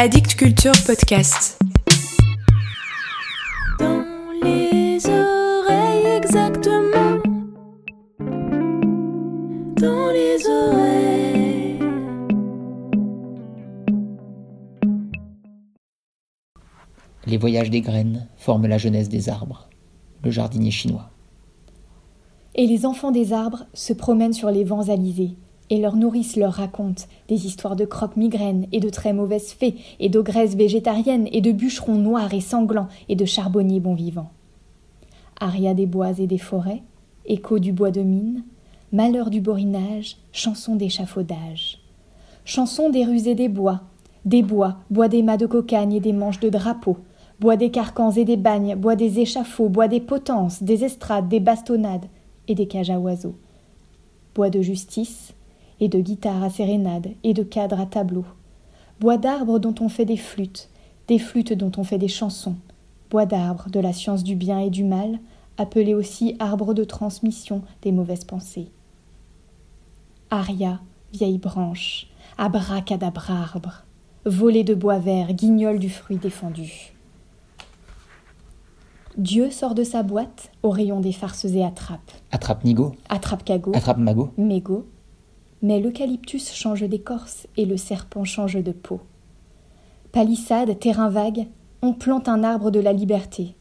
Addict 0.00 0.36
Culture 0.36 0.74
Podcast. 0.86 1.58
Dans 3.80 4.04
les 4.44 5.04
oreilles 5.04 6.06
exactement. 6.16 7.18
Dans 9.74 10.12
les 10.12 10.46
oreilles. 10.46 11.80
Les 17.26 17.36
voyages 17.36 17.70
des 17.70 17.80
graines 17.80 18.28
forment 18.36 18.68
la 18.68 18.78
jeunesse 18.78 19.08
des 19.08 19.28
arbres. 19.28 19.68
Le 20.22 20.30
jardinier 20.30 20.70
chinois. 20.70 21.10
Et 22.54 22.68
les 22.68 22.86
enfants 22.86 23.10
des 23.10 23.32
arbres 23.32 23.66
se 23.74 23.92
promènent 23.92 24.32
sur 24.32 24.52
les 24.52 24.62
vents 24.62 24.90
alizés, 24.90 25.34
et 25.70 25.80
leurs 25.80 25.96
nourrices 25.96 26.36
leur 26.36 26.54
racontent 26.54 27.04
des 27.28 27.46
histoires 27.46 27.76
de 27.76 27.84
croque-migraines 27.84 28.66
et 28.72 28.80
de 28.80 28.88
très 28.88 29.12
mauvaises 29.12 29.52
fées, 29.52 29.76
et 30.00 30.08
d'ogresses 30.08 30.56
végétariennes, 30.56 31.28
et 31.32 31.40
de 31.40 31.52
bûcherons 31.52 31.96
noirs 31.96 32.32
et 32.34 32.40
sanglants, 32.40 32.88
et 33.08 33.16
de 33.16 33.24
charbonniers 33.24 33.80
bons 33.80 33.94
vivants. 33.94 34.30
Aria 35.40 35.74
des 35.74 35.86
bois 35.86 36.18
et 36.18 36.26
des 36.26 36.38
forêts, 36.38 36.82
écho 37.26 37.58
du 37.58 37.72
bois 37.72 37.90
de 37.90 38.02
mine, 38.02 38.44
malheur 38.92 39.30
du 39.30 39.40
borinage, 39.40 40.16
chanson 40.32 40.76
d'échafaudage. 40.76 41.80
Chanson 42.44 42.90
des 42.90 43.04
rues 43.04 43.28
et 43.28 43.34
des 43.34 43.48
bois, 43.48 43.82
des 44.24 44.42
bois, 44.42 44.78
bois 44.90 45.08
des 45.08 45.22
mâts 45.22 45.36
de 45.36 45.46
cocagne 45.46 45.92
et 45.92 46.00
des 46.00 46.12
manches 46.12 46.40
de 46.40 46.48
drapeaux, 46.48 46.96
bois 47.40 47.56
des 47.56 47.70
carcans 47.70 48.10
et 48.10 48.24
des 48.24 48.36
bagnes, 48.36 48.74
bois 48.74 48.96
des 48.96 49.20
échafauds, 49.20 49.68
bois 49.68 49.88
des 49.88 50.00
potences, 50.00 50.62
des 50.62 50.84
estrades, 50.84 51.28
des 51.28 51.40
bastonnades 51.40 52.06
et 52.48 52.54
des 52.54 52.66
cages 52.66 52.90
à 52.90 52.98
oiseaux, 52.98 53.36
bois 54.34 54.50
de 54.50 54.62
justice, 54.62 55.34
et 55.80 55.88
de 55.88 56.00
guitares 56.00 56.42
à 56.42 56.50
sérénade, 56.50 57.08
et 57.24 57.34
de 57.34 57.42
cadres 57.42 57.80
à 57.80 57.86
tableau, 57.86 58.24
bois 59.00 59.16
d'arbres 59.16 59.58
dont 59.58 59.74
on 59.80 59.88
fait 59.88 60.04
des 60.04 60.16
flûtes, 60.16 60.68
des 61.06 61.18
flûtes 61.18 61.52
dont 61.52 61.72
on 61.76 61.84
fait 61.84 61.98
des 61.98 62.08
chansons, 62.08 62.56
bois 63.10 63.26
d'arbres 63.26 63.70
de 63.70 63.80
la 63.80 63.92
science 63.92 64.24
du 64.24 64.34
bien 64.34 64.58
et 64.58 64.70
du 64.70 64.84
mal, 64.84 65.18
appelé 65.56 65.94
aussi 65.94 66.36
arbre 66.38 66.74
de 66.74 66.84
transmission 66.84 67.62
des 67.82 67.92
mauvaises 67.92 68.24
pensées. 68.24 68.70
Aria, 70.30 70.80
vieille 71.12 71.38
branche, 71.38 72.08
abracadabra 72.36 73.34
arbre, 73.34 73.84
volée 74.24 74.64
de 74.64 74.74
bois 74.74 74.98
vert, 74.98 75.32
guignol 75.32 75.78
du 75.78 75.90
fruit 75.90 76.18
défendu. 76.18 76.92
Dieu 79.16 79.50
sort 79.50 79.74
de 79.74 79.82
sa 79.82 80.04
boîte 80.04 80.52
au 80.62 80.70
rayon 80.70 81.00
des 81.00 81.12
farces 81.12 81.46
et 81.46 81.64
attrape. 81.64 82.12
Attrape 82.30 82.62
Nigo, 82.62 82.94
Attrape 83.08 83.44
Cago, 83.44 83.72
attrape 83.74 83.98
Mago, 83.98 84.30
mégot. 84.36 84.86
Mais 85.60 85.80
l'eucalyptus 85.80 86.52
change 86.52 86.82
d'écorce 86.82 87.48
et 87.56 87.64
le 87.64 87.76
serpent 87.76 88.24
change 88.24 88.62
de 88.62 88.72
peau. 88.72 89.00
Palissade, 90.12 90.78
terrain 90.78 91.10
vague, 91.10 91.46
on 91.82 91.92
plante 91.92 92.28
un 92.28 92.44
arbre 92.44 92.70
de 92.70 92.80
la 92.80 92.92
liberté. 92.92 93.54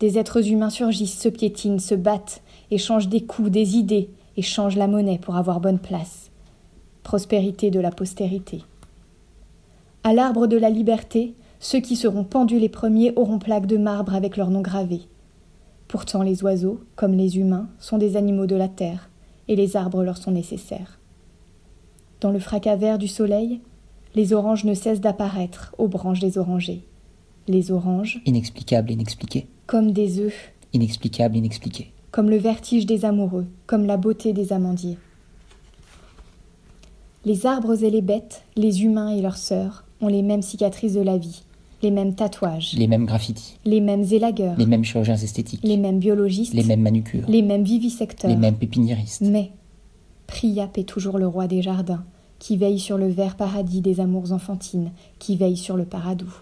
Des 0.00 0.18
êtres 0.18 0.48
humains 0.50 0.70
surgissent, 0.70 1.18
se 1.18 1.28
piétinent, 1.28 1.78
se 1.78 1.94
battent, 1.94 2.42
échangent 2.70 3.08
des 3.08 3.22
coups, 3.22 3.50
des 3.50 3.76
idées, 3.76 4.10
et 4.36 4.42
changent 4.42 4.76
la 4.76 4.88
monnaie 4.88 5.18
pour 5.18 5.36
avoir 5.36 5.60
bonne 5.60 5.78
place. 5.78 6.30
Prospérité 7.02 7.70
de 7.70 7.80
la 7.80 7.90
postérité. 7.90 8.62
À 10.04 10.12
l'arbre 10.12 10.46
de 10.46 10.56
la 10.56 10.68
liberté, 10.68 11.34
ceux 11.60 11.80
qui 11.80 11.96
seront 11.96 12.24
pendus 12.24 12.58
les 12.58 12.68
premiers 12.68 13.12
auront 13.16 13.38
plaque 13.38 13.66
de 13.66 13.78
marbre 13.78 14.14
avec 14.14 14.36
leur 14.36 14.50
nom 14.50 14.60
gravé. 14.60 15.00
Pourtant 15.88 16.22
les 16.22 16.42
oiseaux, 16.42 16.80
comme 16.96 17.14
les 17.14 17.38
humains, 17.38 17.68
sont 17.78 17.98
des 17.98 18.16
animaux 18.16 18.46
de 18.46 18.56
la 18.56 18.68
terre, 18.68 19.08
et 19.48 19.56
les 19.56 19.76
arbres 19.76 20.02
leur 20.02 20.18
sont 20.18 20.32
nécessaires. 20.32 20.98
Dans 22.20 22.30
le 22.30 22.38
fracas 22.38 22.76
vert 22.76 22.98
du 22.98 23.08
soleil, 23.08 23.60
les 24.14 24.32
oranges 24.32 24.64
ne 24.64 24.74
cessent 24.74 25.00
d'apparaître 25.00 25.74
aux 25.78 25.88
branches 25.88 26.20
des 26.20 26.38
orangers. 26.38 26.82
Les 27.48 27.70
oranges, 27.70 28.20
inexplicable, 28.26 28.90
inexpliqué, 28.90 29.46
comme 29.66 29.92
des 29.92 30.18
œufs, 30.20 30.52
inexplicable, 30.72 31.36
inexpliqué. 31.36 31.92
comme 32.10 32.30
le 32.30 32.38
vertige 32.38 32.86
des 32.86 33.04
amoureux, 33.04 33.46
comme 33.66 33.84
la 33.86 33.96
beauté 33.98 34.32
des 34.32 34.52
amandiers. 34.52 34.96
Les 37.24 37.44
arbres 37.46 37.82
et 37.82 37.90
les 37.90 38.00
bêtes, 38.02 38.44
les 38.56 38.84
humains 38.84 39.10
et 39.10 39.20
leurs 39.20 39.36
sœurs, 39.36 39.84
ont 40.00 40.08
les 40.08 40.22
mêmes 40.22 40.42
cicatrices 40.42 40.94
de 40.94 41.00
la 41.00 41.18
vie, 41.18 41.42
les 41.82 41.90
mêmes 41.90 42.14
tatouages, 42.14 42.74
Les 42.76 42.86
mêmes 42.86 43.04
graffitis, 43.04 43.58
les 43.64 43.80
mêmes 43.80 44.04
élagueurs, 44.10 44.56
les 44.56 44.66
mêmes 44.66 44.84
chirurgiens 44.84 45.16
esthétiques, 45.16 45.60
les 45.62 45.76
mêmes 45.76 45.98
biologistes, 45.98 46.54
les 46.54 46.64
mêmes 46.64 46.82
manucures, 46.82 47.28
les 47.28 47.42
mêmes 47.42 47.64
vivisecteurs. 47.64 48.30
les 48.30 48.36
mêmes 48.36 48.56
pépiniéristes. 48.56 49.22
Mais 49.22 49.50
Priap 50.26 50.78
est 50.78 50.88
toujours 50.88 51.18
le 51.18 51.26
roi 51.26 51.46
des 51.46 51.62
jardins, 51.62 52.04
qui 52.38 52.56
veille 52.56 52.78
sur 52.78 52.98
le 52.98 53.08
vert 53.08 53.36
paradis 53.36 53.80
des 53.80 54.00
amours 54.00 54.32
enfantines, 54.32 54.92
qui 55.18 55.36
veille 55.36 55.56
sur 55.56 55.76
le 55.76 55.84
paradou. 55.84 56.32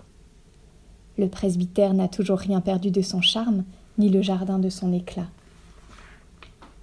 Le 1.18 1.28
presbytère 1.28 1.94
n'a 1.94 2.08
toujours 2.08 2.38
rien 2.38 2.60
perdu 2.60 2.90
de 2.90 3.02
son 3.02 3.20
charme, 3.20 3.64
ni 3.98 4.08
le 4.08 4.22
jardin 4.22 4.58
de 4.58 4.68
son 4.68 4.92
éclat. 4.92 5.28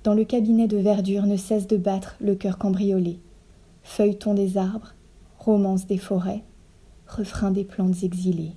Dans 0.03 0.13
le 0.13 0.23
cabinet 0.23 0.67
de 0.67 0.77
verdure 0.77 1.25
ne 1.25 1.37
cesse 1.37 1.67
de 1.67 1.77
battre 1.77 2.15
le 2.21 2.35
cœur 2.35 2.57
cambriolé. 2.57 3.19
Feuilleton 3.83 4.33
des 4.33 4.57
arbres, 4.57 4.93
romance 5.37 5.85
des 5.85 5.97
forêts, 5.97 6.43
refrain 7.07 7.51
des 7.51 7.65
plantes 7.65 8.03
exilées. 8.03 8.53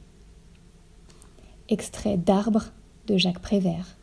Extrait 1.69 2.17
d'Arbre 2.17 2.67
de 3.09 3.17
Jacques 3.17 3.41
Prévert. 3.41 3.97